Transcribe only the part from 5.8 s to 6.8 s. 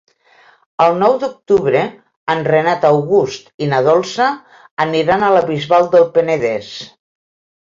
del Penedès.